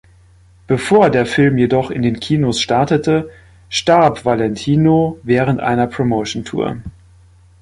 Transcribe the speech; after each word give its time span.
Bevor 0.65 1.11
der 1.11 1.27
Film 1.27 1.59
jedoch 1.59 1.91
in 1.91 2.01
den 2.01 2.19
Kinos 2.19 2.59
startete, 2.59 3.29
starb 3.69 4.25
Valentino 4.25 5.19
während 5.21 5.59
einer 5.59 5.85
Promotiontour. 5.85 6.77